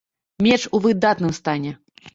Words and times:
Меч 0.45 0.61
у 0.75 0.81
выдатным 0.85 1.31
стане. 1.41 1.71